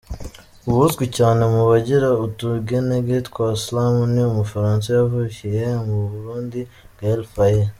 [0.69, 6.59] Uwuzwi cane mu bagira utugenege twa Slam ni umufaransa yavukiye mu Burundi,
[6.97, 7.63] Gael Faye.